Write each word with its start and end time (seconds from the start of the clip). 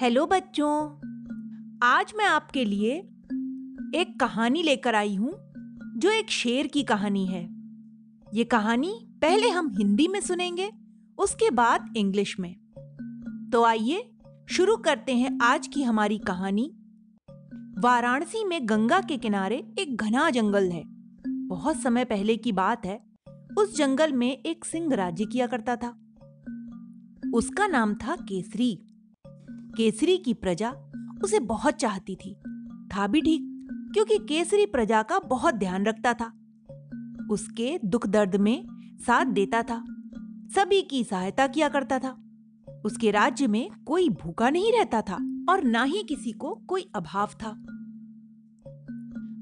Hello 0.00 0.26
बच्चों। 0.26 0.90
आज 1.82 2.12
मैं 2.16 2.24
आपके 2.24 2.64
लिए 2.64 2.96
एक 4.00 4.16
कहानी 4.20 4.62
लेकर 4.62 4.94
आई 4.94 5.14
हूँ, 5.14 5.32
जो 5.96 6.10
एक 6.10 6.30
शेर 6.30 6.66
की 6.66 6.82
कहानी 6.82 7.26
है। 7.26 7.48
ये 8.34 8.44
कहानी 8.44 9.08
पहले 9.22 9.48
हम 9.48 9.74
हिंदी 9.78 10.08
में 10.08 10.20
सुनेंगे, 10.20 10.70
उसके 11.18 11.50
बाद 11.50 11.94
इंग्लिश 11.96 12.40
में। 12.40 12.56
तो 13.52 13.64
आइए, 13.64 14.10
शुरू 14.50 14.76
करते 14.76 15.14
हैं 15.14 15.38
आज 15.42 15.66
की 15.66 15.82
हमारी 15.82 16.18
कहानी। 16.18 16.76
वाराणसी 17.78 18.44
में 18.44 18.68
गंगा 18.68 19.00
के 19.00 19.16
किनारे 19.16 19.72
एक 19.78 19.96
घना 19.96 20.30
जंगल 20.30 20.70
है। 20.70 20.84
बहुत 21.28 21.76
समय 21.76 22.04
पहले 22.04 22.36
की 22.36 22.52
बात 22.52 22.86
है, 22.86 23.00
उस 23.58 23.76
जंगल 23.76 24.12
में 24.12 24.42
एक 24.42 24.64
सिंह 24.64 24.94
राज्य 24.94 25.24
किया 25.24 25.46
करता 25.46 25.76
था। 25.76 25.88
उसका 27.34 27.66
नाम 27.66 27.94
था 27.94 28.16
केसरी। 28.16 28.84
केसरी 29.78 30.16
की 30.16 30.34
प्रजा 30.34 30.70
उसे 31.24 31.40
बहुत 31.40 31.74
चाहती 31.74 32.16
थी। 32.16 32.34
था 32.86 33.06
भी 33.06 33.20
ठीक, 33.20 33.42
क्योंकि 33.94 34.18
केसरी 34.18 34.66
प्रजा 34.66 35.02
का 35.02 35.18
बहुत 35.18 35.54
ध्यान 35.54 35.86
रखता 35.86 36.14
था। 36.14 36.26
उसके 37.30 37.78
दुख 37.84 38.06
दर्द 38.06 38.36
में 38.36 38.66
साथ 39.00 39.26
देता 39.26 39.62
था। 39.62 39.84
सभी 40.54 40.82
की 40.82 41.04
सहायता 41.04 41.46
किया 41.46 41.68
करता 41.68 41.98
था। 41.98 42.24
उसके 42.84 43.10
राज्य 43.10 43.46
में 43.46 43.70
कोई 43.86 44.08
भूखा 44.08 44.50
नहीं 44.50 44.72
रहता 44.72 45.02
था 45.02 45.14
और 45.50 45.64
ना 45.64 45.82
ही 45.82 46.02
किसी 46.02 46.32
को 46.32 46.54
कोई 46.54 46.90
अभाव 46.94 47.26
था। 47.26 47.64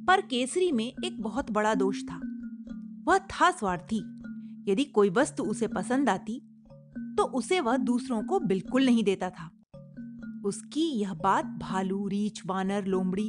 पर 0.06 0.20
केसरी 0.20 0.72
में 0.72 0.92
एक 1.04 1.22
बहुत 1.22 1.50
बड़ा 1.50 1.74
दोष 1.74 2.02
था। 2.02 2.20
वह 3.04 3.18
था 3.18 3.50
स्वार्थी। 3.50 3.98
यदि 4.72 4.84
कोई 4.84 5.10
वस्तु 5.10 5.44
उसे 5.44 5.66
पसंद 5.66 6.08
आती 6.08 6.40
तो 7.18 7.22
उसे 7.22 7.60
वह 7.60 7.76
दूसरों 7.76 8.22
को 8.22 8.40
बिल्कुल 8.40 8.84
नहीं 8.84 9.04
देता 9.04 9.30
था। 9.30 9.50
उसकी 10.46 10.80
यह 10.80 11.14
बात 11.14 11.44
भालू, 11.44 12.08
रीछ, 12.08 12.42
वानर, 12.46 12.86
लोमड़ी 12.86 13.28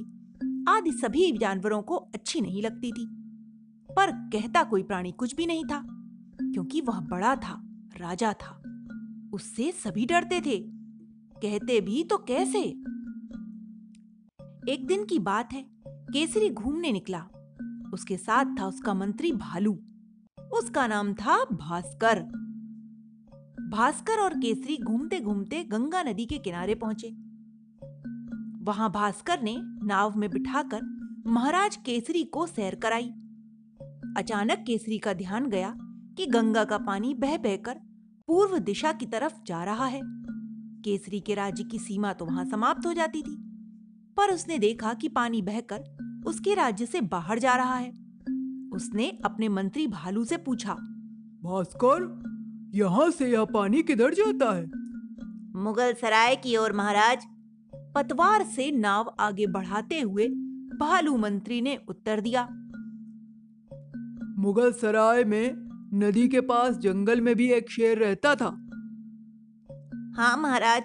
आदि 0.68 0.92
सभी 0.92 1.38
जानवरों 1.38 1.82
को 1.82 1.96
अच्छी 1.96 2.42
नहीं 2.42 2.62
लगती 2.62 2.92
थी। 2.92 3.08
पर 3.96 4.12
कहता 4.12 4.64
कोई 4.64 4.84
प्राणी 4.84 5.12
कुछ 5.12 5.36
भी 5.36 5.46
नहीं 5.46 5.64
था, 5.66 5.88
क्योंकि 6.42 6.82
वह 6.82 7.00
बड़ा 7.00 7.36
था, 7.36 7.62
राजा 7.98 8.34
था। 8.34 8.62
उससे 9.34 9.72
सभी 9.72 10.06
डरते 10.06 10.42
थे। 10.42 10.60
कहते 11.42 11.82
भी 11.82 12.04
तो 12.04 12.18
कैसे? 12.18 12.64
एक 14.74 14.86
दिन 14.88 15.06
की 15.06 15.20
बात 15.20 15.54
है, 15.54 15.66
केसरी 15.88 16.50
घूमने 16.50 16.92
निकला। 16.92 17.28
उसके 17.94 18.18
साथ 18.18 18.46
था 18.60 18.68
उसका 18.68 18.94
मंत्री 18.94 19.32
भालू। 19.32 19.74
उसका 20.54 20.88
नाम 20.88 21.14
था 21.14 21.46
भास्कर। 21.46 22.47
भास्कर 23.68 24.20
और 24.20 24.34
केसरी 24.40 24.78
घूमते 24.78 25.20
घूमते 25.20 25.64
गंगा 25.64 26.02
नदी 26.04 26.26
के 26.26 26.38
किनारे 26.38 26.76
पहुँचे। 26.76 27.08
वहाँ 28.64 28.90
भास्कर 28.92 29.42
ने 29.42 29.56
नाव 29.86 30.18
में 30.18 30.30
बिठाकर 30.30 30.82
महाराज 31.28 31.76
केसरी 31.76 32.24
को 32.24 32.46
सैर 32.48 32.76
कराई। 32.76 33.10
अचानक 34.18 34.64
केसरी 34.68 34.98
का 34.98 35.14
ध्यान 35.14 35.50
गया 35.50 35.74
कि 36.18 36.26
गंगा 36.26 36.64
का 36.64 36.78
पानी 36.78 37.14
बह 37.14 37.38
बहकर 37.38 37.80
पूर्व 38.28 38.58
दिशा 38.60 38.92
की 38.92 39.06
तरफ़ 39.06 39.34
जा 39.48 39.64
रहा 39.64 39.86
है। 39.86 40.02
केसरी 40.84 41.20
के 41.20 41.34
राज्य 41.34 41.64
की 41.64 41.80
सीमा 41.80 42.14
तो 42.14 42.26
वहाँ 42.26 42.46
समाप्त 42.46 42.86
हो 42.86 42.94
जाती 42.94 43.22
थी, 43.22 43.36
पर 44.18 44.34
उसने 44.34 44.58
देखा 44.60 44.94
कि 44.94 45.10
पानी 45.10 45.42
बहकर 45.42 46.24
उसके 46.28 46.54
राज्य 46.54 46.86
से 46.86 47.02
बाहर 47.02 47.40
जा 47.40 47.56
रहा 47.56 47.76
है। 47.76 47.90
उसने 48.74 49.10
अपने 49.26 49.50
मंत्री 49.50 49.88
भालू 49.88 50.24
से 50.26 50.38
पूछा, 50.38 50.74
भास्कर 51.44 52.06
यहाँ 52.78 53.12
से 53.12 53.32
यह 53.32 53.46
पानी 53.46 53.82
किधर 53.82 54.14
जाता 54.14 54.52
है? 54.56 54.66
मुगल 55.64 55.94
सराय 55.94 56.36
की 56.36 56.58
ओर 56.58 56.74
महाराज 56.74 57.26
पतवार 57.96 58.44
से 58.44 58.72
नाव 58.72 59.16
आगे 59.20 59.48
बढ़ाते 59.48 60.00
हुए 60.00 60.28
भालू 60.80 61.18
मंत्री 61.18 61.62
ने 61.62 61.80
उत्तर 61.90 62.22
दिया। 62.22 62.48
मुगल 64.40 64.72
सराय 64.72 65.24
में 65.24 65.56
नदी 65.94 66.28
के 66.28 66.42
पास 66.42 66.78
जंगल 66.78 67.22
में 67.22 67.36
भी 67.36 67.52
एक 67.52 67.72
शेर 67.72 67.98
रहता 67.98 68.36
था। 68.36 68.50
हाँ 70.18 70.38
महाराज 70.38 70.84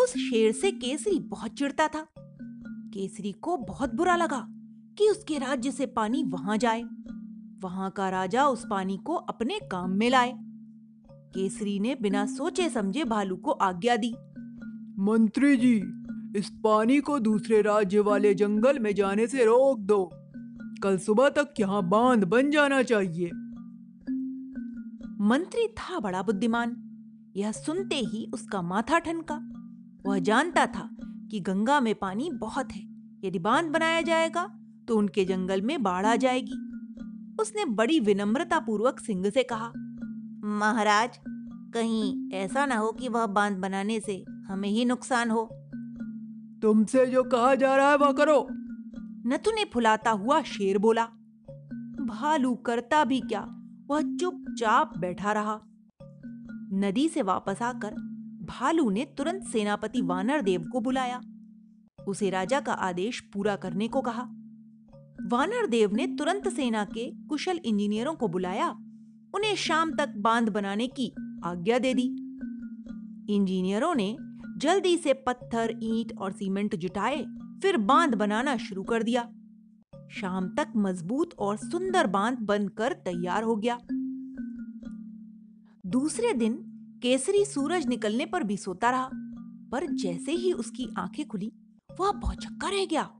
उस 0.00 0.10
शेर 0.10 0.52
से 0.52 0.70
केसरी 0.70 1.18
बहुत 1.18 1.50
चिढ़ता 1.50 1.88
था। 1.88 2.06
केसरी 2.94 3.32
को 3.32 3.56
बहुत 3.56 3.94
बुरा 3.94 4.16
लगा 4.16 4.46
कि 4.98 5.08
उसके 5.10 5.38
राज्य 5.38 5.70
से 5.70 5.86
पानी 5.86 6.22
वहाँ 6.22 6.56
जाए। 6.56 6.82
वहाँ 7.60 7.90
का 7.90 8.08
राजा 8.08 8.46
उस 8.46 8.66
पानी 8.70 8.96
को 8.96 9.14
अपने 9.14 9.58
काम 9.72 9.90
में 9.90 10.10
लाए। 10.10 10.41
केसरी 11.34 11.80
ने 11.80 11.96
बिना 12.02 12.26
सोचे 12.26 12.68
समझे 12.68 13.04
भालू 13.04 13.36
को 13.36 13.50
आज्ञा 13.50 13.96
दी। 13.96 14.14
मंत्री 14.98 15.56
जी 15.56 15.82
इस 16.36 16.50
पानी 16.64 17.00
को 17.00 17.18
दूसरे 17.18 17.62
राज्य 17.62 18.00
वाले 18.00 18.34
जंगल 18.34 18.78
में 18.78 18.94
जाने 18.94 19.26
से 19.26 19.44
रोक 19.44 19.80
दो। 19.80 20.10
कल 20.82 20.98
सुबह 20.98 21.28
तक 21.28 21.54
यहाँ 21.60 21.88
बाँध 21.88 22.24
बन 22.24 22.50
जाना 22.50 22.82
चाहिए। 22.82 23.30
मंत्री 25.24 25.68
था 25.68 25.98
बड़ा 25.98 26.22
बुद्धिमान। 26.22 26.76
यह 27.36 27.52
सुनते 27.52 27.96
ही 27.96 28.30
उसका 28.34 28.62
माथा 28.62 28.98
ठनका। 28.98 29.40
वह 30.06 30.18
जानता 30.18 30.66
था 30.66 30.88
कि 31.02 31.40
गंगा 31.40 31.80
में 31.80 31.94
पानी 31.94 32.30
बहुत 32.32 32.72
है। 32.72 32.82
यदि 33.24 33.38
बाँध 33.38 33.70
बनाया 33.70 34.00
जाएगा 34.00 34.58
तो 34.88 34.96
उनके 34.96 35.24
जंगल 35.24 35.62
में 35.62 35.82
बाढ़ 35.82 36.06
आ 36.06 36.16
जाएगी। 36.16 36.54
उसने 37.40 37.64
बड़ी 37.64 38.00
विनम्रता 38.00 38.58
पूर्वक 38.58 39.00
सिंह 39.00 39.30
से 39.30 39.42
कहा 39.42 39.72
महाराज 40.44 41.18
कहीं 41.74 42.30
ऐसा 42.32 42.66
ना 42.66 42.76
हो 42.76 42.92
कि 42.92 43.08
वह 43.08 43.26
बाँध 43.26 43.56
बनाने 43.56 44.00
से 44.00 44.24
हमें 44.48 44.68
ही 44.68 44.84
नुकसान 44.84 45.30
हो। 45.30 45.48
तुमसे 46.62 47.06
जो 47.06 47.22
कहा 47.22 47.54
जा 47.54 47.76
रहा 47.76 47.90
है 47.90 47.96
वह 47.96 48.12
करो। 48.12 48.46
नथु 49.26 49.50
ने 49.50 49.64
फुलाता 49.64 50.10
हुआ 50.10 50.42
शेर 50.42 50.78
बोला। 50.78 51.04
भालू 52.00 52.54
करता 52.54 53.04
भी 53.04 53.20
क्या? 53.20 53.40
वह 53.86 54.16
चुपचाप 54.16 54.98
बैठा 54.98 55.32
रहा। 55.32 55.60
नदी 56.72 57.08
से 57.08 57.22
वापस 57.22 57.62
आकर 57.62 57.94
भालू 58.42 58.90
ने 58.90 59.04
तुरंत 59.04 59.42
सेनापति 59.42 60.02
वानर 60.02 60.40
देव 60.40 60.64
को 60.72 60.80
बुलाया। 60.80 61.20
उसे 62.08 62.30
राजा 62.30 62.60
का 62.60 62.72
आदेश 62.72 63.20
पूरा 63.20 63.56
करने 63.56 63.88
को 63.88 64.00
कहा। 64.00 64.22
वानर 65.26 65.66
देव 65.66 65.94
ने 65.94 66.06
तुरंत 66.06 66.48
सेना 66.48 66.84
के 66.84 67.26
कुशल 67.26 67.60
इंजीनियरों 67.64 68.14
को 68.14 68.28
बुलाया। 68.28 68.81
उन्हें 69.34 69.54
शाम 69.56 69.92
तक 69.92 70.14
बाँध 70.16 70.48
बनाने 70.48 70.86
की 70.86 71.12
आज्ञा 71.44 71.78
दे 71.78 71.94
दी। 71.94 72.06
इंजीनियरों 73.34 73.94
ने 73.94 74.16
जल्दी 74.58 74.96
से 74.96 75.12
पत्थर, 75.12 75.78
ईंट 75.82 76.18
और 76.18 76.32
सीमेंट 76.32 76.76
जुटाए, 76.76 77.24
फिर 77.62 77.76
बाँध 77.76 78.14
बनाना 78.14 78.56
शुरू 78.56 78.82
कर 78.82 79.02
दिया। 79.02 79.22
शाम 80.10 80.48
तक 80.48 80.72
मज़बूत 80.76 81.30
और 81.38 81.56
सुंदर 81.56 82.06
बाँध 82.06 82.38
बनकर 82.38 82.92
तैयार 82.92 83.42
हो 83.42 83.56
गया। 83.56 83.78
दूसरे 85.86 86.32
दिन 86.32 86.54
केसरी 87.02 87.44
सूरज 87.44 87.86
निकलने 87.86 88.26
पर 88.26 88.42
भी 88.42 88.56
सोता 88.56 88.90
रहा, 88.90 89.10
पर 89.72 89.86
जैसे 89.92 90.32
ही 90.32 90.52
उसकी 90.52 90.88
आँखें 90.98 91.28
खुली, 91.28 91.52
वह 92.00 92.12
भौचक्का 92.12 92.68
रह 92.68 92.86
गया। 92.86 93.10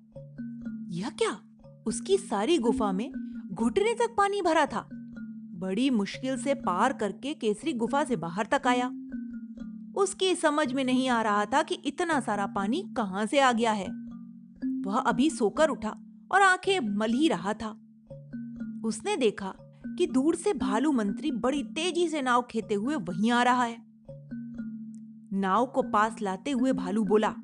यह 0.88 1.10
क्या? 1.10 1.40
उसकी 1.86 2.16
सारी 2.16 2.58
गुफा 2.58 2.92
में 2.92 3.12
घुटने 3.52 3.94
तक 3.94 4.14
पानी 4.18 4.42
भरा 4.42 4.66
था। 4.66 5.01
बड़ी 5.62 5.90
मुश्किल 5.90 6.36
से 6.42 6.54
पार 6.54 6.92
करके 6.92 7.34
केसरी 7.34 7.72
गुफा 7.72 8.04
से 8.04 8.16
बाहर 8.16 8.46
तक 8.46 8.66
आया। 8.66 8.86
उसकी 9.96 10.34
समझ 10.34 10.72
में 10.72 10.84
नहीं 10.84 11.08
आ 11.08 11.22
रहा 11.22 11.44
था 11.44 11.62
कि 11.62 11.74
इतना 11.74 12.20
सारा 12.20 12.46
पानी 12.46 12.84
कहाँ 12.96 13.26
से 13.26 13.40
आ 13.40 13.52
गया 13.52 13.72
है। 13.72 13.86
वह 14.86 14.98
अभी 14.98 15.30
सोकर 15.30 15.68
उठा 15.68 15.96
और 16.32 16.42
आँखें 16.42 16.80
मल 16.80 17.12
ही 17.12 17.28
रहा 17.28 17.52
था। 17.52 17.70
उसने 18.84 19.16
देखा 19.16 19.54
कि 19.98 20.06
दूर 20.06 20.34
से 20.34 20.54
भालू 20.54 20.92
मंत्री 20.92 21.30
बड़ी 21.30 21.62
तेज़ी 21.62 22.08
से 22.08 22.22
नाव 22.22 22.42
खेते 22.42 22.74
हुए 22.74 22.94
वहीं 22.94 23.30
आ 23.30 23.42
रहा 23.42 23.64
है। 23.64 23.76
नाव 25.32 25.66
को 25.66 25.82
पास 25.82 26.16
लाते 26.22 26.50
हुए 26.50 26.72
भालू 26.72 27.04
बोला, 27.04 27.34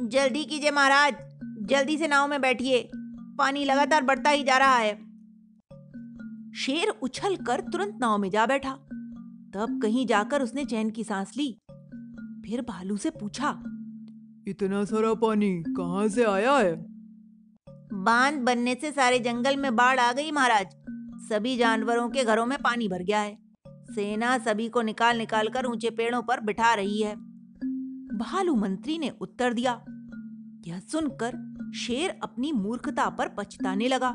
जल्दी 0.00 0.44
कीजिए 0.44 0.70
महाराज, 0.70 1.14
जल्दी 1.62 1.98
से 1.98 2.08
नाव 2.08 2.28
में 2.28 2.40
बैठिए। 2.40 2.90
पानी 3.38 3.64
लगातार 3.64 4.02
बढ़ता 4.02 4.30
ही 4.30 4.42
जा 4.42 4.58
रहा 4.58 4.76
है। 4.76 5.03
शेर 6.56 6.88
उछल 7.02 7.36
कर 7.36 7.60
तुरंत 7.60 7.98
नाव 8.00 8.18
में 8.18 8.30
जा 8.30 8.46
बैठा। 8.46 8.70
तब 9.54 9.80
कहीं 9.82 10.06
जाकर 10.06 10.42
उसने 10.42 10.64
चैन 10.64 10.90
की 10.90 11.04
सांस 11.04 11.36
ली। 11.36 11.58
फिर 12.46 12.62
भालू 12.62 12.96
से 12.96 13.10
पूछा 13.10 13.50
इतना 14.48 14.84
सारा 14.84 15.14
पानी 15.14 15.62
कहाँ 15.62 16.08
से 16.08 16.24
आया 16.24 16.56
है? 16.56 16.86
बाँध 17.92 18.38
बनने 18.38 18.74
से 18.74 18.92
सारे 18.92 19.18
जंगल 19.18 19.56
में 19.56 19.76
बाढ़ 19.76 20.00
आ 20.00 20.12
गई 20.12 20.30
महाराज। 20.30 20.66
सभी 21.28 21.56
जानवरों 21.56 22.08
के 22.08 22.24
घरों 22.24 22.46
में 22.46 22.58
पानी 22.58 22.88
भर 22.88 23.02
गया 23.02 23.20
है। 23.20 23.38
सेना 23.68 24.38
सभी 24.38 24.68
को 24.68 24.82
निकाल 24.82 25.18
निकाल 25.18 25.48
कर 25.48 25.66
ऊँचे 25.66 25.90
पेड़ों 25.90 26.22
पर 26.22 26.40
बिठा 26.40 26.74
रही 26.74 27.02
है। 27.02 27.16
भालू 28.18 28.54
मंत्री 28.54 28.98
ने 28.98 29.12
उत्तर 29.20 29.52
दिया। 29.52 29.84
यह 30.66 30.78
सुनकर 30.78 31.54
शेर 31.74 32.20
अपनी 32.22 32.52
मूर्खता 32.52 33.08
पर 33.10 33.28
पछताने 33.28 33.88
लगा। 33.88 34.10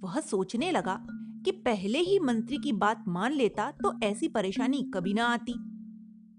वह 0.00 0.20
सोचने 0.20 0.70
लगा 0.70 1.06
कि 1.44 1.50
पहले 1.50 1.98
ही 1.98 2.18
मंत्री 2.18 2.56
की 2.56 2.72
बात 2.72 3.04
मान 3.08 3.32
लेता 3.32 3.70
तो 3.70 3.98
ऐसी 4.02 4.28
परेशानी 4.28 4.82
कभी 4.94 5.14
ना 5.14 5.26
आती। 5.26 5.52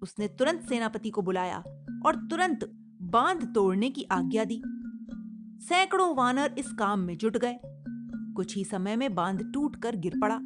उसने 0.01 0.27
तुरंत 0.27 0.61
सेनापति 0.61 1.09
को 1.09 1.21
बुलाया 1.21 1.57
और 2.05 2.15
तुरंत 2.29 2.71
बाँध 3.01 3.43
तोड़ने 3.55 3.89
की 3.89 4.03
आज्ञा 4.03 4.43
दी। 4.43 4.61
सैकड़ों 5.65 6.15
वानर 6.15 6.55
इस 6.57 6.71
काम 6.71 6.99
में 6.99 7.17
जुट 7.17 7.37
गए। 7.37 7.59
कुछ 8.35 8.55
ही 8.55 8.63
समय 8.63 8.95
में 8.95 9.15
बाँध 9.15 9.51
टूट 9.53 9.75
कर 9.75 9.95
गिर 9.95 10.13
पड़ा। 10.21 10.39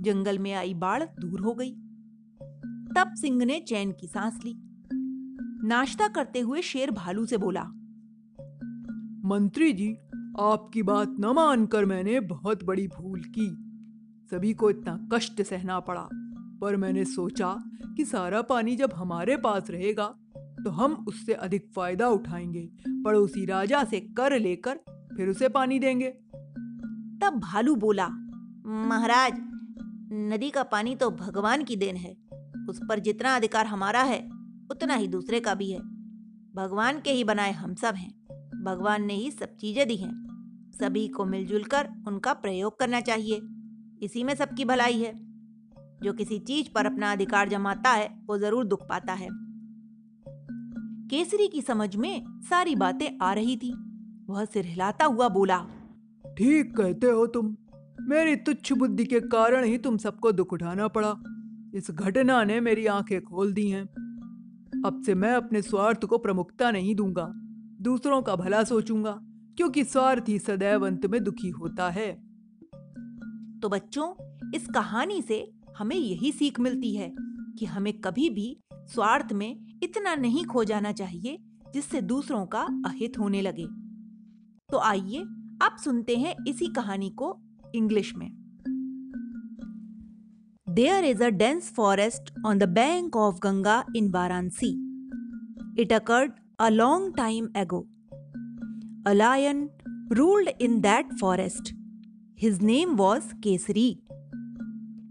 जंगल 0.00 0.38
में 0.38 0.52
आई 0.52 0.74
बाढ़ 0.74 1.02
दूर 1.02 1.40
हो 1.40 1.54
गई। 1.54 1.70
तब 2.96 3.12
सिंह 3.14 3.44
ने 3.44 3.60
चैन 3.60 3.92
की 3.92 4.06
सांस 4.06 4.40
ली। 4.44 4.54
नाश्ता 5.64 6.08
करते 6.08 6.40
हुए 6.40 6.62
शेर 6.62 6.90
भालू 6.90 7.26
से 7.26 7.36
बोला, 7.36 7.62
मंत्री 9.24 9.72
जी, 9.72 9.92
आपकी 10.40 10.82
बात 10.82 11.16
न 11.20 11.26
मानकर 11.26 11.84
मैंने 11.84 12.20
बहुत 12.20 12.64
बड़ी 12.64 12.86
भूल 12.88 13.22
की। 13.38 13.71
सभी 14.30 14.52
को 14.54 14.70
इतना 14.70 14.98
कष्ट 15.12 15.42
सहना 15.42 15.78
पड़ा, 15.80 16.08
पर 16.60 16.76
मैंने 16.76 17.04
सोचा 17.04 17.54
कि 17.96 18.04
सारा 18.04 18.42
पानी 18.42 18.76
जब 18.76 18.92
हमारे 18.92 19.36
पास 19.36 19.70
रहेगा 19.70 20.14
तो 20.64 20.70
हम 20.70 20.92
उससे 21.08 21.32
अधिक 21.34 21.70
फ़ायदा 21.74 22.08
उठाएँगे, 22.08 22.68
पड़ोसी 23.04 23.44
राजा 23.46 23.82
से 23.84 24.00
कर 24.00 24.38
लेकर 24.38 24.80
फिर 25.16 25.28
उसे 25.28 25.48
पानी 25.48 25.78
देंगे। 25.78 26.10
तब 27.20 27.40
भालू 27.42 27.74
बोला, 27.76 28.08
महाराज, 28.08 29.32
नदी 30.12 30.50
का 30.50 30.62
पानी 30.62 30.94
तो 30.96 31.10
भगवान 31.10 31.64
की 31.64 31.76
देन 31.76 31.96
है। 31.96 32.12
उस 32.68 32.80
पर 32.88 32.98
जितना 32.98 33.34
अधिकार 33.36 33.66
हमारा 33.66 34.02
है, 34.02 34.20
उतना 34.70 34.94
ही 34.94 35.08
दूसरे 35.08 35.40
का 35.40 35.54
भी 35.54 35.70
है। 35.70 35.80
भगवान 36.54 37.00
के 37.00 37.12
ही 37.12 37.24
बनाए 37.24 37.52
हम 37.52 37.74
सब 37.74 37.94
हैं। 37.94 38.12
भगवान 38.64 39.04
ने 39.04 39.14
ही 39.14 39.30
सब 39.30 39.56
चीज़ें 39.56 39.86
दी 39.88 39.96
हैं। 39.96 40.12
सभी 40.74 41.06
को 41.08 41.24
मिलजुल 41.24 41.64
कर 41.64 41.88
उनका 42.06 42.32
प्रयोग 42.32 42.78
करना 42.78 43.00
चाहिए। 43.00 43.40
इसी 44.02 44.24
में 44.24 44.34
सबकी 44.34 44.64
भलाई 44.64 44.98
है। 44.98 45.12
जो 46.02 46.12
किसी 46.12 46.38
चीज़ 46.38 46.68
पर 46.74 46.86
अपना 46.86 47.12
अधिकार 47.12 47.48
जमाता 47.48 47.90
है, 47.90 48.08
वो 48.26 48.38
ज़रूर 48.38 48.64
दुख 48.64 48.88
पाता 48.88 49.12
है। 49.12 49.28
केसरी 51.10 51.48
की 51.48 51.62
समझ 51.62 51.94
में 51.96 52.24
सारी 52.40 52.74
बातें 52.74 53.18
आ 53.22 53.32
रही 53.32 53.56
थी। 53.56 53.72
वह 54.28 54.44
सिर 54.44 54.66
हिलाता 54.66 55.04
हुआ 55.04 55.28
बोला, 55.28 55.58
ठीक 56.24 56.76
कहते 56.76 57.06
हो 57.06 57.26
तुम। 57.26 57.56
मेरी 58.00 58.36
तुच्छ 58.36 58.72
बुद्धि 58.72 59.04
के 59.04 59.20
कारण 59.20 59.64
ही 59.64 59.78
तुम 59.78 59.96
सबको 59.96 60.32
दुख 60.32 60.52
उठाना 60.52 60.88
पड़ा। 60.88 61.14
इस 61.74 61.90
घटना 61.90 62.42
ने 62.44 62.60
मेरी 62.60 62.86
आँखें 62.86 63.20
खोल 63.20 63.52
दी 63.52 63.68
हैं। 63.68 63.82
अब 64.86 65.02
से 65.06 65.14
मैं 65.14 65.32
अपने 65.32 65.62
स्वार्थ 65.62 66.04
को 66.04 66.18
प्रमुखता 66.18 66.70
नहीं 66.70 66.94
दूँगा। 66.94 67.32
दूसरों 67.82 68.22
का 68.22 68.36
भला 68.36 68.64
सोचूँगा, 68.64 69.18
क्योंकि 69.56 69.84
स्वार्थ 69.84 70.28
ही 70.28 70.38
सदैव 70.38 70.86
अंत 70.86 71.06
में 71.06 71.22
दुखी 71.24 71.48
होता 71.50 71.90
है। 71.90 72.31
तो 73.62 73.68
बच्चों, 73.68 74.14
इस 74.54 74.66
कहानी 74.66 75.22
से 75.22 75.52
हमें 75.78 75.96
यही 75.96 76.32
सीख 76.32 76.60
मिलती 76.60 76.96
है 76.96 77.14
कि 77.58 77.66
हमें 77.66 78.00
कभी 78.00 78.30
भी 78.30 78.60
स्वार्थ 78.74 79.32
में 79.32 79.80
इतना 79.82 80.14
नहीं 80.14 80.44
खो 80.44 80.64
जाना 80.64 80.92
चाहिए 80.92 81.38
जिससे 81.74 82.00
दूसरों 82.02 82.46
का 82.46 82.60
अहित 82.60 83.18
होने 83.18 83.40
लगे। 83.40 83.66
तो 84.70 84.78
आइए 84.78 85.22
आप 85.62 85.76
सुनते 85.84 86.16
हैं 86.16 86.34
इसी 86.48 86.66
कहानी 86.66 87.10
को 87.10 87.40
इंग्लिश 87.74 88.14
में। 88.14 88.30
There 90.68 91.04
is 91.04 91.24
a 91.24 91.28
dense 91.28 91.72
forest 91.76 92.32
on 92.46 92.58
the 92.58 92.62
bank 92.62 93.16
of 93.16 93.36
Ganga 93.36 93.84
in 93.96 94.10
Varanasi 94.10 94.72
it 95.78 95.92
occurred 95.92 96.32
a 96.60 96.68
long 96.68 97.16
time 97.16 97.48
ago 97.56 97.88
A 99.08 99.14
lion 99.14 99.62
ruled 100.10 100.48
in 100.62 100.74
that 100.80 101.06
forest. 101.22 101.81
His 102.42 102.60
name 102.60 102.96
was 102.96 103.34
Kesari. 103.40 103.98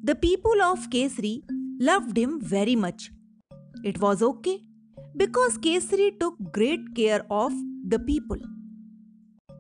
The 0.04 0.16
people 0.16 0.62
of 0.62 0.90
Kesari 0.90 1.44
loved 1.80 2.18
him 2.18 2.42
very 2.42 2.76
much. 2.76 3.10
It 3.86 4.02
was 4.02 4.22
okay 4.22 4.64
because 5.16 5.58
Kesari 5.58 6.20
took 6.20 6.36
great 6.52 6.94
care 6.94 7.22
of 7.30 7.54
the 7.88 8.00
people, 8.00 8.36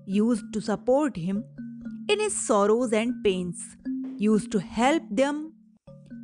used 0.05 0.51
to 0.51 0.59
support 0.59 1.15
him 1.15 1.45
in 2.09 2.19
his 2.19 2.35
sorrows 2.35 2.91
and 2.91 3.23
pains, 3.23 3.77
used 4.17 4.51
to 4.51 4.59
help 4.59 5.03
them. 5.09 5.53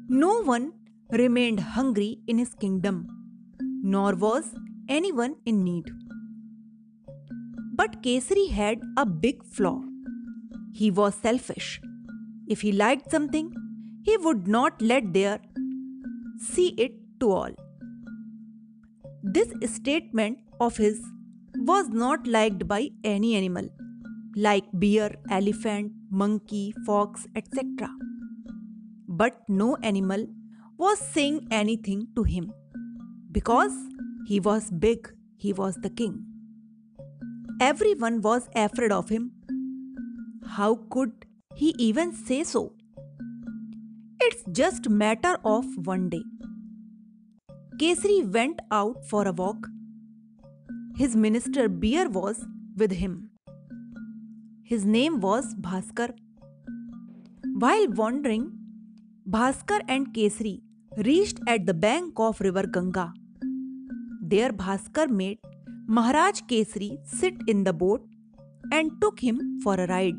No 0.10 0.42
one 0.42 0.74
remained 1.12 1.62
hungry 1.62 2.20
in 2.28 2.40
his 2.40 2.54
kingdom, 2.56 3.08
nor 3.82 4.16
was 4.16 4.54
anyone 4.90 5.38
in 5.46 5.64
need. 5.64 5.86
But 7.74 8.02
Kesari 8.04 8.50
had 8.50 8.82
a 8.98 9.06
big 9.06 9.46
flaw. 9.46 9.82
He 10.80 10.92
was 10.92 11.16
selfish. 11.16 11.82
If 12.48 12.62
he 12.62 12.72
liked 12.72 13.12
something, 13.12 13.54
he 14.04 14.16
would 14.18 14.48
not 14.48 14.82
let 14.82 15.14
there 15.14 15.40
see 16.50 16.68
it 16.86 16.92
to 17.20 17.32
all. 17.32 17.54
This 19.24 19.54
statement 19.72 20.38
of 20.60 20.78
his 20.78 21.00
was 21.72 21.90
not 21.90 22.28
liked 22.28 22.68
by 22.68 22.90
any 23.04 23.36
animal, 23.36 23.70
like 24.36 24.66
bear, 24.74 25.16
elephant, 25.30 25.94
monkey, 26.12 26.74
fox, 26.86 27.26
etc. 27.36 27.90
But 29.08 29.42
no 29.50 29.78
animal 29.78 30.28
was 30.78 31.00
saying 31.00 31.48
anything 31.50 32.08
to 32.16 32.24
him 32.24 32.54
because 33.32 33.74
he 34.28 34.40
was 34.40 34.70
big, 34.70 35.12
he 35.38 35.54
was 35.54 35.76
the 35.78 35.90
king. 35.90 36.24
Everyone 37.60 38.22
was 38.22 38.48
afraid 38.56 38.92
of 38.92 39.10
him. 39.10 39.32
How 40.56 40.76
could 40.90 41.26
he 41.56 41.76
even 41.78 42.14
say 42.14 42.44
so? 42.44 42.74
It's 44.22 44.44
just 44.52 44.90
matter 44.90 45.38
of 45.44 45.66
one 45.86 46.10
day. 46.10 46.24
Kesari 47.80 48.32
went 48.32 48.60
out 48.72 49.06
for 49.06 49.28
a 49.28 49.32
walk. 49.32 49.68
His 50.96 51.16
minister 51.16 51.68
Bear 51.70 52.10
was 52.10 52.46
with 52.76 52.92
him. 52.92 53.30
His 54.64 54.86
name 54.86 55.20
was 55.20 55.54
Bhaskar. 55.56 56.10
While 57.60 57.88
wandering, 57.90 58.52
Bhaskar 59.30 59.82
and 59.88 60.14
Kesari 60.14 60.62
reached 61.06 61.40
at 61.48 61.66
the 61.66 61.74
bank 61.74 62.14
of 62.18 62.42
river 62.42 62.66
Ganga. 62.66 63.14
There 64.22 64.52
Bhaskar 64.52 65.10
made 65.10 65.40
Maharaj 65.88 66.42
Kesari 66.50 66.98
sit 67.06 67.36
in 67.48 67.64
the 67.64 67.74
boat 67.74 68.02
and 68.72 68.92
took 69.02 69.20
him 69.20 69.60
for 69.64 69.76
a 69.76 69.88
ride. 69.88 70.16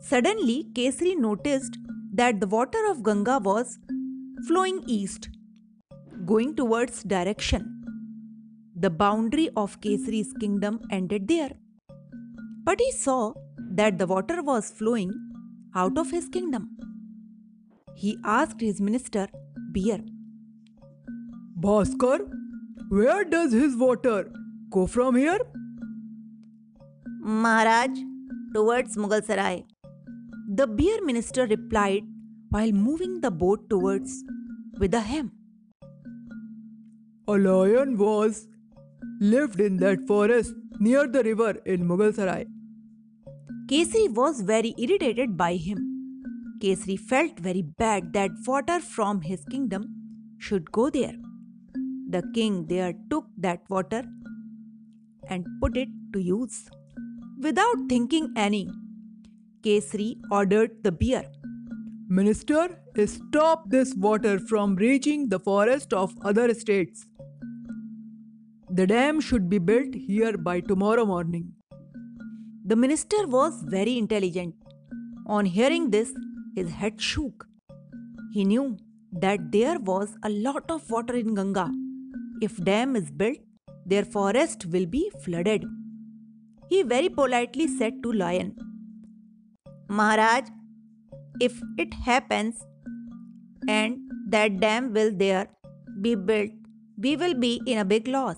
Suddenly, 0.00 0.66
Kesari 0.74 1.18
noticed 1.18 1.78
that 2.12 2.40
the 2.40 2.46
water 2.46 2.78
of 2.88 3.02
Ganga 3.02 3.38
was 3.38 3.78
flowing 4.46 4.82
east, 4.86 5.28
going 6.24 6.54
towards 6.56 7.02
direction. 7.02 7.74
The 8.76 8.90
boundary 8.90 9.50
of 9.56 9.80
Kesari's 9.80 10.32
kingdom 10.40 10.80
ended 10.90 11.26
there. 11.28 11.50
But 12.64 12.80
he 12.80 12.92
saw 12.92 13.34
that 13.72 13.98
the 13.98 14.06
water 14.06 14.42
was 14.42 14.70
flowing 14.70 15.12
out 15.74 15.98
of 15.98 16.10
his 16.10 16.28
kingdom. 16.28 16.76
He 17.94 18.18
asked 18.24 18.60
his 18.60 18.80
minister, 18.80 19.26
Beer, 19.72 20.00
Bhaskar, 21.60 22.20
where 22.88 23.24
does 23.24 23.52
his 23.52 23.76
water 23.76 24.30
go 24.70 24.86
from 24.86 25.16
here? 25.16 25.40
Maharaj, 27.20 27.98
towards 28.54 28.96
Mughal 28.96 29.24
Sarai. 29.24 29.66
The 30.58 30.66
beer 30.66 31.00
minister 31.04 31.46
replied 31.46 32.04
while 32.50 32.72
moving 32.72 33.20
the 33.20 33.30
boat 33.30 33.68
towards 33.70 34.24
with 34.80 34.92
a 34.92 35.00
hem. 35.00 35.30
A 37.28 37.34
lion 37.34 37.96
was 37.96 38.48
lived 39.20 39.60
in 39.60 39.76
that 39.76 40.00
forest 40.08 40.54
near 40.80 41.06
the 41.06 41.22
river 41.22 41.50
in 41.64 41.86
Mughal 41.86 42.12
Sarai. 42.12 42.46
Kesari 43.68 44.08
was 44.14 44.40
very 44.40 44.74
irritated 44.78 45.36
by 45.36 45.54
him. 45.54 45.78
Kesari 46.60 46.98
felt 46.98 47.38
very 47.38 47.62
bad 47.62 48.12
that 48.14 48.32
water 48.44 48.80
from 48.80 49.20
his 49.20 49.44
kingdom 49.44 49.86
should 50.38 50.72
go 50.72 50.90
there. 50.90 51.14
The 52.16 52.24
king 52.34 52.66
there 52.66 52.94
took 53.10 53.26
that 53.36 53.60
water 53.68 54.02
and 55.28 55.46
put 55.60 55.76
it 55.76 55.88
to 56.14 56.18
use. 56.18 56.68
Without 57.38 57.88
thinking 57.88 58.32
any, 58.34 58.68
Kesari 59.62 60.16
ordered 60.30 60.70
the 60.82 60.92
bear. 60.92 61.24
Minister, 62.08 62.80
stop 63.06 63.68
this 63.70 63.94
water 63.94 64.38
from 64.38 64.76
reaching 64.76 65.28
the 65.28 65.38
forest 65.38 65.92
of 65.92 66.14
other 66.22 66.54
states. 66.54 67.06
The 68.70 68.86
dam 68.86 69.20
should 69.20 69.48
be 69.48 69.58
built 69.58 69.94
here 69.94 70.36
by 70.36 70.60
tomorrow 70.60 71.04
morning. 71.04 71.52
The 72.64 72.76
minister 72.76 73.26
was 73.26 73.62
very 73.66 73.98
intelligent. 73.98 74.54
On 75.26 75.44
hearing 75.44 75.90
this, 75.90 76.12
his 76.54 76.70
head 76.70 77.00
shook. 77.00 77.46
He 78.32 78.44
knew 78.44 78.78
that 79.12 79.52
there 79.52 79.78
was 79.78 80.16
a 80.22 80.30
lot 80.30 80.70
of 80.70 80.90
water 80.90 81.14
in 81.14 81.34
Ganga 81.34 81.70
if 82.40 82.56
dam 82.62 82.94
is 82.94 83.10
built, 83.10 83.38
their 83.84 84.04
forest 84.04 84.66
will 84.66 84.86
be 84.86 85.10
flooded. 85.24 85.64
He 86.68 86.82
very 86.82 87.08
politely 87.08 87.66
said 87.66 88.02
to 88.02 88.12
lion, 88.12 88.56
Maharaj, 89.88 90.44
if 91.40 91.60
it 91.78 91.94
happens 91.94 92.64
and 93.66 93.98
that 94.28 94.60
dam 94.60 94.92
will 94.92 95.12
there, 95.12 95.48
be 96.02 96.14
built, 96.14 96.50
we 96.98 97.16
will 97.16 97.34
be 97.34 97.60
in 97.66 97.78
a 97.78 97.84
big 97.84 98.06
loss. 98.06 98.36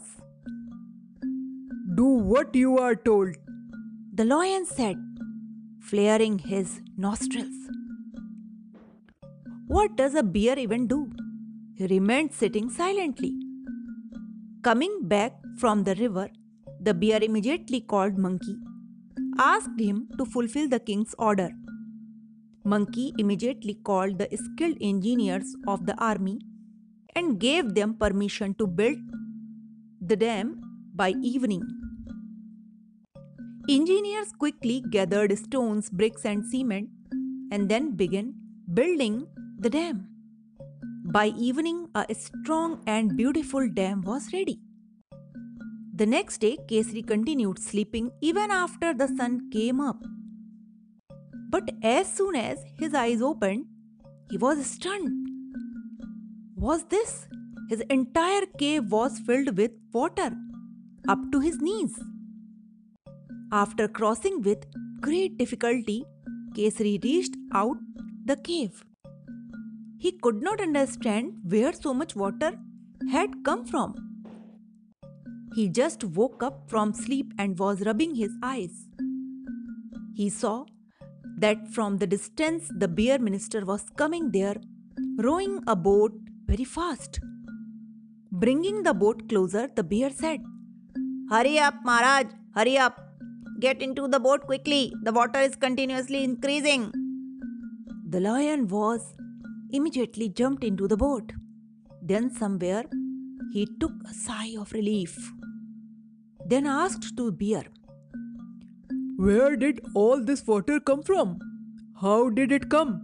Do 1.94 2.04
what 2.04 2.54
you 2.54 2.78
are 2.78 2.94
told. 2.94 3.34
The 4.14 4.24
lion 4.24 4.64
said, 4.64 4.96
flaring 5.80 6.38
his 6.38 6.80
nostrils. 6.96 7.54
What 9.66 9.96
does 9.96 10.14
a 10.14 10.22
bear 10.22 10.58
even 10.58 10.86
do? 10.86 11.10
He 11.74 11.86
remained 11.86 12.32
sitting 12.32 12.70
silently. 12.70 13.34
Coming 14.62 15.00
back 15.02 15.32
from 15.58 15.84
the 15.84 15.94
river, 15.94 16.28
the 16.80 16.94
bear 16.94 17.22
immediately 17.22 17.80
called 17.80 18.18
Monkey, 18.18 18.56
asked 19.40 19.80
him 19.80 20.06
to 20.18 20.24
fulfill 20.26 20.68
the 20.68 20.78
king's 20.78 21.14
order. 21.18 21.50
Monkey 22.64 23.12
immediately 23.18 23.74
called 23.84 24.18
the 24.18 24.28
skilled 24.36 24.76
engineers 24.80 25.56
of 25.66 25.86
the 25.86 25.96
army 25.98 26.40
and 27.16 27.40
gave 27.40 27.74
them 27.74 27.94
permission 27.94 28.54
to 28.54 28.66
build 28.66 28.98
the 30.00 30.16
dam 30.16 30.60
by 30.94 31.14
evening. 31.22 31.62
Engineers 33.68 34.32
quickly 34.38 34.84
gathered 34.90 35.36
stones, 35.38 35.88
bricks, 35.88 36.24
and 36.24 36.44
cement 36.44 36.90
and 37.50 37.68
then 37.68 37.96
began 37.96 38.34
building 38.74 39.26
the 39.58 39.70
dam. 39.70 40.06
By 41.12 41.28
evening, 41.28 41.88
a 41.94 42.14
strong 42.14 42.82
and 42.86 43.16
beautiful 43.16 43.68
dam 43.68 44.02
was 44.02 44.32
ready. 44.32 44.60
The 46.00 46.06
next 46.06 46.38
day, 46.38 46.56
Kesari 46.66 47.06
continued 47.06 47.58
sleeping 47.58 48.10
even 48.22 48.50
after 48.50 48.94
the 48.94 49.06
sun 49.06 49.50
came 49.50 49.82
up. 49.82 50.02
But 51.50 51.72
as 51.82 52.10
soon 52.10 52.36
as 52.36 52.64
his 52.78 52.94
eyes 52.94 53.20
opened, 53.20 53.66
he 54.30 54.38
was 54.38 54.64
stunned. 54.64 55.28
Was 56.56 56.84
this? 56.84 57.26
His 57.68 57.82
entire 57.90 58.46
cave 58.56 58.90
was 58.90 59.18
filled 59.26 59.58
with 59.58 59.72
water 59.92 60.30
up 61.06 61.18
to 61.32 61.40
his 61.40 61.60
knees. 61.60 62.02
After 63.52 63.86
crossing 63.86 64.40
with 64.40 64.64
great 65.02 65.36
difficulty, 65.36 66.06
Kesari 66.56 67.04
reached 67.04 67.36
out 67.52 67.76
the 68.24 68.36
cave. 68.36 68.86
He 69.98 70.12
could 70.12 70.40
not 70.40 70.62
understand 70.62 71.34
where 71.44 71.74
so 71.74 71.92
much 71.92 72.16
water 72.16 72.54
had 73.12 73.44
come 73.44 73.66
from. 73.66 74.09
He 75.54 75.68
just 75.68 76.04
woke 76.04 76.42
up 76.42 76.68
from 76.68 76.92
sleep 76.94 77.32
and 77.38 77.58
was 77.58 77.84
rubbing 77.84 78.14
his 78.14 78.30
eyes. 78.42 78.86
He 80.14 80.28
saw 80.28 80.66
that 81.38 81.68
from 81.68 81.98
the 81.98 82.06
distance 82.06 82.70
the 82.76 82.86
bear 82.86 83.18
minister 83.18 83.64
was 83.64 83.84
coming 83.96 84.30
there, 84.30 84.56
rowing 85.18 85.60
a 85.66 85.74
boat 85.74 86.12
very 86.46 86.64
fast. 86.64 87.20
Bringing 88.30 88.82
the 88.84 88.94
boat 88.94 89.28
closer, 89.28 89.68
the 89.74 89.82
bear 89.82 90.10
said, 90.10 90.40
Hurry 91.30 91.58
up, 91.58 91.74
Maharaj, 91.84 92.26
hurry 92.54 92.78
up. 92.78 93.00
Get 93.58 93.82
into 93.82 94.06
the 94.08 94.20
boat 94.20 94.46
quickly. 94.46 94.92
The 95.02 95.12
water 95.12 95.40
is 95.40 95.56
continuously 95.56 96.22
increasing. 96.24 96.92
The 98.08 98.20
lion 98.20 98.68
was 98.68 99.14
immediately 99.70 100.28
jumped 100.28 100.64
into 100.64 100.88
the 100.88 100.96
boat. 100.96 101.32
Then, 102.02 102.30
somewhere, 102.30 102.84
he 103.52 103.66
took 103.80 103.92
a 104.08 104.14
sigh 104.14 104.54
of 104.58 104.72
relief. 104.72 105.32
Then 106.50 106.66
asked 106.66 107.16
to 107.16 107.30
bear, 107.30 107.62
Where 109.16 109.54
did 109.56 109.80
all 109.94 110.24
this 110.24 110.44
water 110.44 110.80
come 110.80 111.02
from? 111.04 111.38
How 112.00 112.28
did 112.28 112.50
it 112.50 112.68
come? 112.68 112.94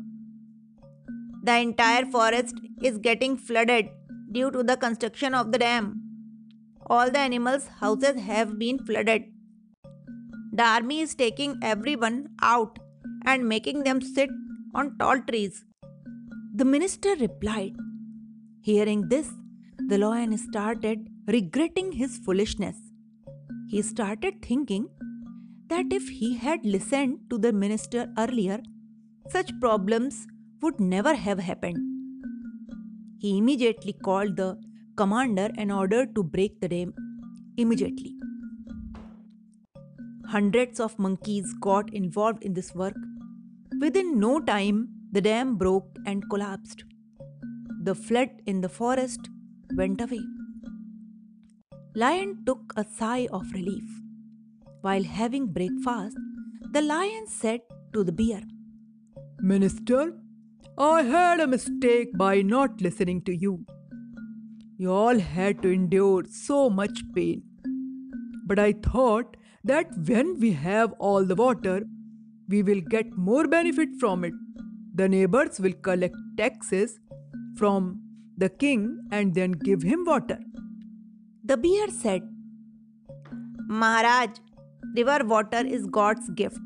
The 1.45 1.57
entire 1.59 2.07
forest 2.07 2.57
is 2.83 2.99
getting 2.99 3.37
flooded 3.37 3.91
due 4.33 4.51
to 4.51 4.65
the 4.65 4.77
construction 4.77 5.33
of 5.33 5.53
the 5.53 5.59
dam. 5.59 6.03
All 6.87 7.09
the 7.09 7.21
animals' 7.21 7.69
houses 7.83 8.21
have 8.23 8.59
been 8.59 8.81
flooded. 8.81 9.27
The 10.53 10.65
army 10.65 10.99
is 11.01 11.15
taking 11.15 11.57
everyone 11.63 12.31
out 12.43 12.81
and 13.27 13.49
making 13.49 13.85
them 13.85 14.01
sit 14.01 14.31
on 14.75 14.99
tall 14.99 15.21
trees. 15.21 15.65
The 16.53 16.65
minister 16.65 17.15
replied. 17.21 17.77
Hearing 18.61 19.09
this, 19.09 19.31
the 19.87 19.99
lion 19.99 20.37
started 20.37 21.07
regretting 21.29 21.93
his 21.93 22.19
foolishness. 22.19 22.86
He 23.69 23.83
started 23.83 24.43
thinking 24.43 24.89
that 25.69 25.87
if 25.91 26.09
he 26.09 26.37
had 26.37 26.65
listened 26.65 27.19
to 27.31 27.39
the 27.39 27.53
minister 27.53 28.09
earlier, 28.17 28.61
such 29.31 29.51
problems 29.61 30.27
would 30.63 30.79
never 30.79 31.15
have 31.15 31.41
happened. 31.41 31.79
He 33.19 33.39
immediately 33.39 33.93
called 33.93 34.37
the 34.37 34.57
commander 34.97 35.51
and 35.59 35.73
ordered 35.73 36.15
to 36.15 36.23
break 36.23 36.61
the 36.61 36.69
dam 36.69 36.95
immediately. 37.57 38.15
Hundreds 40.29 40.79
of 40.79 40.99
monkeys 40.99 41.53
got 41.61 41.93
involved 41.93 42.43
in 42.45 42.55
this 42.55 42.75
work. 42.75 42.97
Within 43.81 44.21
no 44.21 44.39
time, 44.41 44.89
the 45.13 45.21
dam 45.21 45.57
broke 45.57 45.89
and 46.07 46.29
collapsed. 46.31 46.85
The 47.83 47.95
flood 47.95 48.31
in 48.47 48.61
the 48.61 48.69
forest 48.69 49.29
went 49.75 50.01
away. 50.01 50.36
Lion 52.01 52.43
took 52.45 52.75
a 52.77 52.85
sigh 52.85 53.27
of 53.33 53.51
relief. 53.53 53.85
While 54.83 55.03
having 55.03 55.47
breakfast, 55.47 56.19
the 56.73 56.83
lion 56.83 57.27
said 57.27 57.61
to 57.95 58.05
the 58.05 58.13
bear, 58.13 58.43
Minister, 59.41 60.13
I 60.77 61.05
had 61.05 61.41
a 61.41 61.47
mistake 61.47 62.11
by 62.19 62.43
not 62.43 62.83
listening 62.83 63.23
to 63.23 63.35
you. 63.35 63.65
You 64.77 64.93
all 64.93 65.19
had 65.19 65.63
to 65.63 65.73
endure 65.73 66.25
so 66.29 66.69
much 66.69 67.01
pain. 67.15 67.45
But 68.45 68.59
I 68.59 68.73
thought 68.73 69.39
that 69.65 69.87
when 70.07 70.39
we 70.39 70.53
have 70.53 70.93
all 70.99 71.25
the 71.25 71.35
water, 71.35 71.81
we 72.47 72.63
will 72.63 72.83
get 72.83 73.17
more 73.17 73.49
benefit 73.49 73.89
from 73.99 74.23
it. 74.23 74.35
The 74.95 75.09
neighbors 75.09 75.59
will 75.59 75.73
collect 75.73 76.17
taxes 76.37 77.01
from 77.57 78.03
the 78.37 78.51
king 78.51 79.09
and 79.11 79.35
then 79.35 79.53
give 79.53 79.81
him 79.81 80.05
water. 80.05 80.39
The 81.49 81.57
bear 81.57 81.89
said, 81.91 82.23
Maharaj, 83.69 84.31
river 84.97 85.21
water 85.25 85.65
is 85.65 85.87
God's 85.87 86.29
gift. 86.31 86.59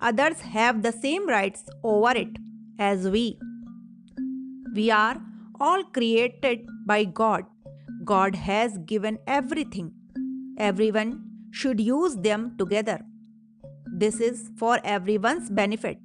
Others 0.00 0.42
have 0.42 0.82
the 0.82 0.92
same 0.92 1.28
rights 1.28 1.64
over 1.82 2.12
it 2.16 2.38
as 2.78 3.08
we. 3.08 3.36
We 4.76 4.92
are 4.92 5.20
all 5.58 5.82
created 5.82 6.68
by 6.86 7.02
God. 7.02 7.46
God 8.04 8.36
has 8.36 8.78
given 8.78 9.18
everything. 9.26 9.92
Everyone 10.56 11.24
should 11.50 11.80
use 11.80 12.14
them 12.14 12.54
together. 12.58 13.00
This 13.86 14.20
is 14.20 14.50
for 14.56 14.78
everyone's 14.84 15.50
benefit. 15.50 15.98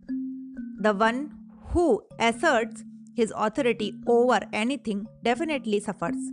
The 0.79 0.95
one 0.95 1.33
who 1.67 2.01
asserts 2.17 2.83
his 3.13 3.31
authority 3.35 3.93
over 4.07 4.39
anything 4.51 5.07
definitely 5.21 5.81
suffers. 5.81 6.31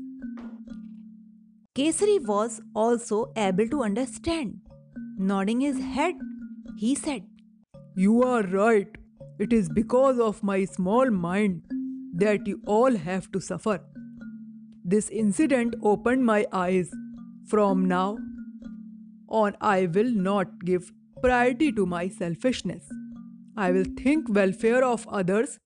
Kesari 1.78 2.18
was 2.26 2.60
also 2.74 3.32
able 3.36 3.68
to 3.68 3.84
understand. 3.84 4.62
Nodding 5.16 5.60
his 5.60 5.78
head, 5.78 6.16
he 6.76 6.96
said, 6.96 7.22
You 7.94 8.24
are 8.24 8.42
right. 8.42 8.88
It 9.38 9.52
is 9.52 9.68
because 9.68 10.18
of 10.18 10.42
my 10.42 10.64
small 10.64 11.08
mind 11.08 11.62
that 12.16 12.48
you 12.48 12.60
all 12.66 12.96
have 12.96 13.30
to 13.30 13.40
suffer. 13.40 13.78
This 14.84 15.08
incident 15.10 15.76
opened 15.80 16.26
my 16.26 16.46
eyes. 16.52 16.90
From 17.46 17.84
now 17.84 18.18
on, 19.28 19.56
I 19.60 19.86
will 19.86 20.10
not 20.10 20.64
give 20.64 20.90
priority 21.22 21.70
to 21.70 21.86
my 21.86 22.08
selfishness. 22.08 22.90
I 23.56 23.70
will 23.70 23.86
think 24.02 24.28
welfare 24.28 24.82
of 24.82 25.06
others 25.06 25.60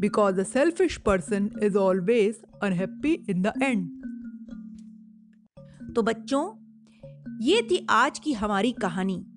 because 0.00 0.38
a 0.38 0.46
selfish 0.46 0.98
person 1.04 1.52
is 1.60 1.76
always 1.76 2.42
unhappy 2.62 3.22
in 3.28 3.42
the 3.42 3.52
end. 3.60 3.90
तो 5.94 6.02
बच्चों 6.02 6.54
ये 7.40 7.62
थी 7.62 7.86
आज 7.90 8.18
की 8.18 8.32
हमारी 8.32 8.72
कहानी। 8.72 9.34